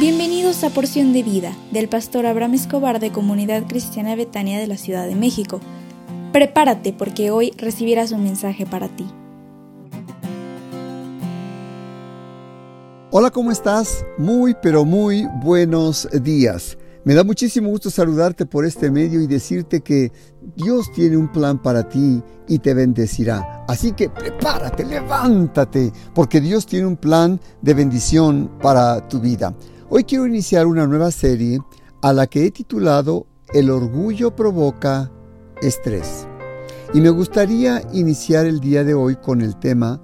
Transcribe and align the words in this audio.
Bienvenidos 0.00 0.64
a 0.64 0.70
Porción 0.70 1.12
de 1.12 1.22
Vida 1.22 1.54
del 1.72 1.86
pastor 1.86 2.24
Abraham 2.24 2.54
Escobar 2.54 3.00
de 3.00 3.12
Comunidad 3.12 3.66
Cristiana 3.68 4.16
Betania 4.16 4.58
de 4.58 4.66
la 4.66 4.78
Ciudad 4.78 5.06
de 5.06 5.14
México. 5.14 5.60
Prepárate 6.32 6.94
porque 6.94 7.30
hoy 7.30 7.52
recibirás 7.58 8.10
un 8.10 8.24
mensaje 8.24 8.64
para 8.64 8.88
ti. 8.88 9.04
Hola, 13.10 13.30
¿cómo 13.30 13.50
estás? 13.50 14.02
Muy, 14.16 14.56
pero 14.62 14.86
muy 14.86 15.28
buenos 15.42 16.08
días. 16.22 16.78
Me 17.04 17.12
da 17.12 17.22
muchísimo 17.22 17.68
gusto 17.68 17.90
saludarte 17.90 18.46
por 18.46 18.64
este 18.64 18.90
medio 18.90 19.20
y 19.20 19.26
decirte 19.26 19.82
que 19.82 20.12
Dios 20.56 20.90
tiene 20.92 21.18
un 21.18 21.30
plan 21.30 21.60
para 21.60 21.86
ti 21.86 22.22
y 22.48 22.58
te 22.58 22.72
bendecirá. 22.72 23.66
Así 23.68 23.92
que 23.92 24.08
prepárate, 24.08 24.82
levántate, 24.82 25.92
porque 26.14 26.40
Dios 26.40 26.64
tiene 26.64 26.86
un 26.86 26.96
plan 26.96 27.38
de 27.60 27.74
bendición 27.74 28.50
para 28.62 29.06
tu 29.08 29.20
vida. 29.20 29.54
Hoy 29.92 30.04
quiero 30.04 30.24
iniciar 30.24 30.68
una 30.68 30.86
nueva 30.86 31.10
serie 31.10 31.58
a 32.00 32.12
la 32.12 32.28
que 32.28 32.46
he 32.46 32.52
titulado 32.52 33.26
El 33.52 33.70
orgullo 33.70 34.36
provoca 34.36 35.10
estrés. 35.62 36.28
Y 36.94 37.00
me 37.00 37.10
gustaría 37.10 37.82
iniciar 37.92 38.46
el 38.46 38.60
día 38.60 38.84
de 38.84 38.94
hoy 38.94 39.16
con 39.16 39.40
el 39.40 39.58
tema, 39.58 40.00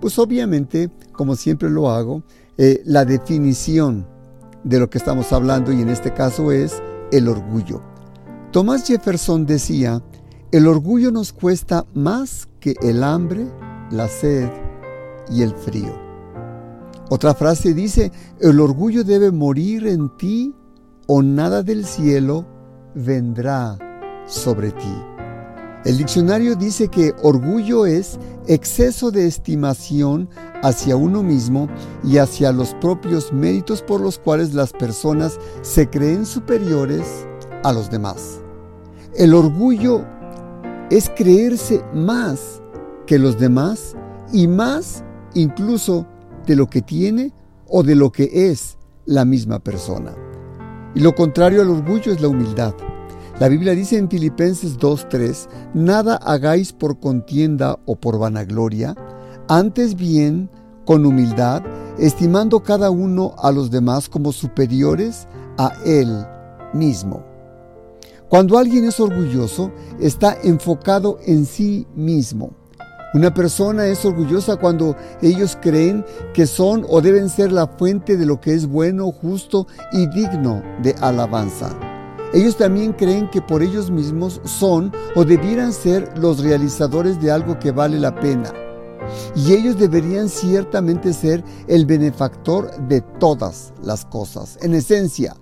pues 0.00 0.20
obviamente, 0.20 0.88
como 1.10 1.34
siempre 1.34 1.68
lo 1.68 1.90
hago, 1.90 2.22
eh, 2.58 2.80
la 2.84 3.04
definición 3.04 4.06
de 4.62 4.78
lo 4.78 4.88
que 4.88 4.98
estamos 4.98 5.32
hablando 5.32 5.72
y 5.72 5.82
en 5.82 5.88
este 5.88 6.14
caso 6.14 6.52
es 6.52 6.80
el 7.10 7.26
orgullo. 7.26 7.82
Thomas 8.52 8.86
Jefferson 8.86 9.46
decía, 9.46 10.00
el 10.52 10.68
orgullo 10.68 11.10
nos 11.10 11.32
cuesta 11.32 11.86
más 11.92 12.48
que 12.60 12.76
el 12.82 13.02
hambre, 13.02 13.48
la 13.90 14.06
sed 14.06 14.48
y 15.28 15.42
el 15.42 15.56
frío. 15.56 16.03
Otra 17.10 17.34
frase 17.34 17.74
dice, 17.74 18.12
el 18.40 18.60
orgullo 18.60 19.04
debe 19.04 19.30
morir 19.30 19.86
en 19.86 20.08
ti 20.16 20.54
o 21.06 21.22
nada 21.22 21.62
del 21.62 21.84
cielo 21.84 22.46
vendrá 22.94 23.78
sobre 24.26 24.70
ti. 24.70 24.94
El 25.84 25.98
diccionario 25.98 26.56
dice 26.56 26.88
que 26.88 27.12
orgullo 27.22 27.84
es 27.84 28.18
exceso 28.46 29.10
de 29.10 29.26
estimación 29.26 30.30
hacia 30.62 30.96
uno 30.96 31.22
mismo 31.22 31.68
y 32.02 32.16
hacia 32.16 32.52
los 32.52 32.72
propios 32.76 33.34
méritos 33.34 33.82
por 33.82 34.00
los 34.00 34.18
cuales 34.18 34.54
las 34.54 34.72
personas 34.72 35.38
se 35.60 35.90
creen 35.90 36.24
superiores 36.24 37.26
a 37.64 37.72
los 37.74 37.90
demás. 37.90 38.40
El 39.14 39.34
orgullo 39.34 40.06
es 40.90 41.10
creerse 41.10 41.84
más 41.92 42.62
que 43.06 43.18
los 43.18 43.38
demás 43.38 43.94
y 44.32 44.48
más 44.48 45.04
incluso 45.34 46.06
de 46.44 46.56
lo 46.56 46.68
que 46.68 46.82
tiene 46.82 47.32
o 47.68 47.82
de 47.82 47.94
lo 47.94 48.12
que 48.12 48.50
es 48.50 48.78
la 49.06 49.24
misma 49.24 49.58
persona. 49.58 50.14
Y 50.94 51.00
lo 51.00 51.14
contrario 51.14 51.62
al 51.62 51.70
orgullo 51.70 52.12
es 52.12 52.20
la 52.20 52.28
humildad. 52.28 52.74
La 53.40 53.48
Biblia 53.48 53.74
dice 53.74 53.98
en 53.98 54.08
Filipenses 54.08 54.78
2.3, 54.78 55.48
nada 55.74 56.16
hagáis 56.16 56.72
por 56.72 57.00
contienda 57.00 57.78
o 57.84 57.96
por 57.96 58.18
vanagloria, 58.18 58.94
antes 59.48 59.96
bien 59.96 60.48
con 60.84 61.04
humildad, 61.04 61.62
estimando 61.98 62.62
cada 62.62 62.90
uno 62.90 63.34
a 63.38 63.50
los 63.50 63.70
demás 63.70 64.08
como 64.08 64.32
superiores 64.32 65.26
a 65.58 65.72
él 65.84 66.24
mismo. 66.72 67.24
Cuando 68.28 68.56
alguien 68.56 68.84
es 68.84 69.00
orgulloso, 69.00 69.72
está 69.98 70.36
enfocado 70.42 71.18
en 71.26 71.44
sí 71.44 71.86
mismo 71.94 72.63
una 73.14 73.32
persona 73.32 73.86
es 73.86 74.04
orgullosa 74.04 74.56
cuando 74.56 74.96
ellos 75.22 75.56
creen 75.62 76.04
que 76.32 76.46
son 76.46 76.84
o 76.88 77.00
deben 77.00 77.28
ser 77.28 77.52
la 77.52 77.68
fuente 77.68 78.16
de 78.16 78.26
lo 78.26 78.40
que 78.40 78.52
es 78.52 78.66
bueno, 78.66 79.12
justo 79.12 79.68
y 79.92 80.08
digno 80.08 80.60
de 80.82 80.96
alabanza. 81.00 81.70
Ellos 82.32 82.56
también 82.56 82.92
creen 82.92 83.30
que 83.30 83.40
por 83.40 83.62
ellos 83.62 83.88
mismos 83.88 84.40
son 84.42 84.92
o 85.14 85.24
debieran 85.24 85.72
ser 85.72 86.18
los 86.18 86.42
realizadores 86.42 87.20
de 87.20 87.30
algo 87.30 87.56
que 87.60 87.70
vale 87.70 88.00
la 88.00 88.12
pena. 88.16 88.52
Y 89.36 89.52
ellos 89.52 89.78
deberían 89.78 90.28
ciertamente 90.28 91.12
ser 91.12 91.44
el 91.68 91.86
benefactor 91.86 92.76
de 92.88 93.00
todas 93.20 93.72
las 93.80 94.04
cosas. 94.04 94.58
En 94.60 94.74
esencia, 94.74 95.36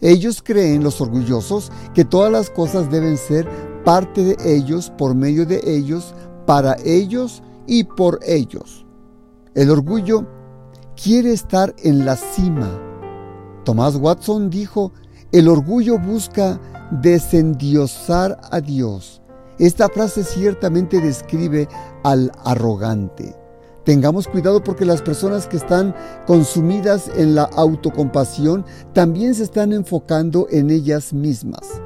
ellos 0.00 0.42
creen, 0.42 0.82
los 0.82 1.00
orgullosos, 1.00 1.70
que 1.94 2.04
todas 2.04 2.32
las 2.32 2.50
cosas 2.50 2.90
deben 2.90 3.16
ser 3.16 3.48
parte 3.84 4.24
de 4.24 4.56
ellos, 4.56 4.90
por 4.98 5.14
medio 5.14 5.46
de 5.46 5.60
ellos, 5.64 6.12
para 6.46 6.76
ellos 6.84 7.42
y 7.66 7.84
por 7.84 8.20
ellos. 8.26 8.84
El 9.54 9.70
orgullo 9.70 10.26
quiere 11.00 11.32
estar 11.32 11.74
en 11.82 12.04
la 12.04 12.16
cima. 12.16 12.68
Tomás 13.64 13.96
Watson 13.96 14.50
dijo, 14.50 14.92
el 15.32 15.48
orgullo 15.48 15.98
busca 15.98 16.60
desendiosar 16.90 18.38
a 18.50 18.60
Dios. 18.60 19.22
Esta 19.58 19.88
frase 19.88 20.24
ciertamente 20.24 21.00
describe 21.00 21.68
al 22.02 22.30
arrogante. 22.44 23.34
Tengamos 23.84 24.26
cuidado 24.26 24.64
porque 24.64 24.84
las 24.84 25.02
personas 25.02 25.46
que 25.46 25.58
están 25.58 25.94
consumidas 26.26 27.10
en 27.16 27.34
la 27.34 27.44
autocompasión 27.44 28.64
también 28.92 29.34
se 29.34 29.44
están 29.44 29.72
enfocando 29.72 30.46
en 30.50 30.70
ellas 30.70 31.12
mismas. 31.12 31.80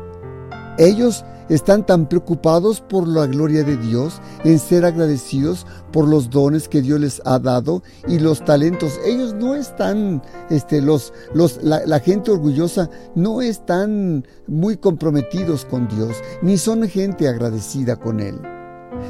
Ellos 0.78 1.24
están 1.48 1.84
tan 1.86 2.08
preocupados 2.08 2.80
por 2.80 3.06
la 3.06 3.26
gloria 3.26 3.64
de 3.64 3.76
Dios, 3.76 4.20
en 4.44 4.58
ser 4.58 4.84
agradecidos 4.84 5.66
por 5.92 6.08
los 6.08 6.30
dones 6.30 6.68
que 6.68 6.82
Dios 6.82 7.00
les 7.00 7.22
ha 7.24 7.38
dado 7.38 7.82
y 8.06 8.18
los 8.18 8.44
talentos. 8.44 8.98
Ellos 9.04 9.34
no 9.34 9.54
están, 9.54 10.22
este, 10.50 10.80
los, 10.80 11.12
los, 11.34 11.62
la, 11.62 11.84
la 11.86 12.00
gente 12.00 12.30
orgullosa 12.30 12.90
no 13.14 13.40
están 13.42 14.26
muy 14.46 14.76
comprometidos 14.76 15.64
con 15.64 15.88
Dios, 15.88 16.16
ni 16.42 16.58
son 16.58 16.88
gente 16.88 17.28
agradecida 17.28 17.96
con 17.96 18.20
Él 18.20 18.38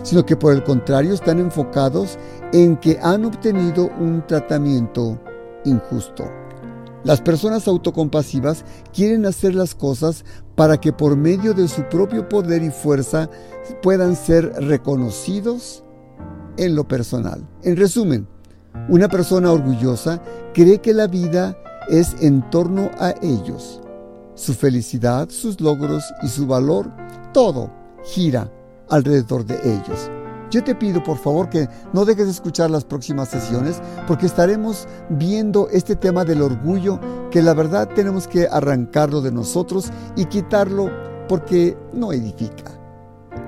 sino 0.02 0.24
que 0.24 0.36
por 0.36 0.52
el 0.52 0.62
contrario 0.64 1.14
están 1.14 1.38
enfocados 1.38 2.18
en 2.52 2.76
que 2.76 2.98
han 3.02 3.24
obtenido 3.24 3.90
un 3.98 4.24
tratamiento 4.26 5.18
injusto. 5.64 6.37
Las 7.08 7.22
personas 7.22 7.66
autocompasivas 7.66 8.66
quieren 8.92 9.24
hacer 9.24 9.54
las 9.54 9.74
cosas 9.74 10.26
para 10.54 10.78
que 10.78 10.92
por 10.92 11.16
medio 11.16 11.54
de 11.54 11.66
su 11.66 11.82
propio 11.84 12.28
poder 12.28 12.62
y 12.62 12.68
fuerza 12.68 13.30
puedan 13.80 14.14
ser 14.14 14.44
reconocidos 14.66 15.82
en 16.58 16.74
lo 16.74 16.86
personal. 16.86 17.48
En 17.62 17.78
resumen, 17.78 18.28
una 18.90 19.08
persona 19.08 19.50
orgullosa 19.50 20.22
cree 20.52 20.82
que 20.82 20.92
la 20.92 21.06
vida 21.06 21.56
es 21.88 22.14
en 22.20 22.42
torno 22.50 22.90
a 22.98 23.14
ellos. 23.22 23.80
Su 24.34 24.52
felicidad, 24.52 25.30
sus 25.30 25.62
logros 25.62 26.04
y 26.22 26.28
su 26.28 26.46
valor, 26.46 26.92
todo 27.32 27.72
gira 28.04 28.52
alrededor 28.90 29.46
de 29.46 29.54
ellos. 29.64 30.10
Yo 30.50 30.64
te 30.64 30.74
pido 30.74 31.02
por 31.02 31.18
favor 31.18 31.50
que 31.50 31.68
no 31.92 32.04
dejes 32.04 32.26
de 32.26 32.32
escuchar 32.32 32.70
las 32.70 32.84
próximas 32.84 33.28
sesiones 33.28 33.80
porque 34.06 34.26
estaremos 34.26 34.88
viendo 35.10 35.68
este 35.70 35.94
tema 35.94 36.24
del 36.24 36.40
orgullo 36.40 36.98
que 37.30 37.42
la 37.42 37.52
verdad 37.52 37.88
tenemos 37.94 38.26
que 38.26 38.48
arrancarlo 38.50 39.20
de 39.20 39.30
nosotros 39.30 39.90
y 40.16 40.24
quitarlo 40.24 40.90
porque 41.28 41.76
no 41.92 42.12
edifica. 42.12 42.72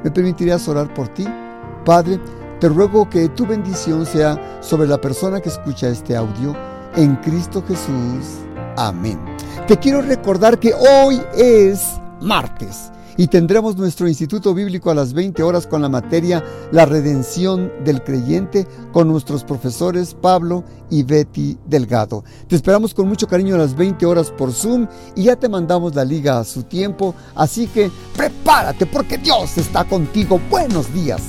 ¿Me 0.05 0.11
permitirías 0.11 0.69
orar 0.69 0.93
por 0.93 1.09
ti? 1.09 1.27
Padre, 1.87 2.21
te 2.61 2.69
ruego 2.69 3.09
que 3.09 3.31
tu 3.31 3.47
bendición 3.47 4.05
sea 4.05 4.61
sobre 4.61 4.87
la 4.87 5.01
persona 5.01 5.41
que 5.41 5.49
escucha 5.49 5.89
este 5.89 6.15
audio 6.15 6.55
en 6.97 7.17
Cristo 7.17 7.65
Jesús. 7.67 8.45
Amén. 8.77 9.19
Te 9.67 9.79
quiero 9.79 10.03
recordar 10.03 10.59
que 10.59 10.75
hoy 10.75 11.23
es 11.35 11.83
martes 12.21 12.91
y 13.21 13.29
tendremos 13.29 13.77
nuestro 13.77 14.09
Instituto 14.09 14.55
Bíblico 14.55 14.91
a 14.91 14.95
las 14.95 15.13
20 15.13 15.43
horas 15.43 15.67
con 15.67 15.83
la 15.83 15.91
materia 15.91 16.43
La 16.73 16.87
redención 16.87 17.71
del 17.85 18.03
creyente 18.03 18.67
con 18.95 19.09
nuestros 19.09 19.45
profesores 19.45 20.15
Pablo 20.15 20.65
y 20.89 21.03
Betty 21.03 21.59
Delgado. 21.67 22.25
Te 22.49 22.57
esperamos 22.57 22.95
con 22.95 23.07
mucho 23.07 23.29
cariño 23.29 23.57
a 23.57 23.59
las 23.59 23.77
20 23.77 24.07
horas 24.07 24.31
por 24.31 24.55
Zoom 24.55 24.87
y 25.15 25.25
ya 25.25 25.37
te 25.37 25.51
mandamos 25.51 25.95
la 25.95 26.07
liga 26.07 26.39
a 26.39 26.45
su 26.45 26.63
tiempo, 26.63 27.15
así 27.35 27.67
que 27.67 27.91
prepárate 28.17 28.87
porque 28.87 29.19
Dios 29.19 29.59
está 29.59 29.85
contigo. 29.85 30.41
Buenos 30.49 30.91
días. 30.95 31.21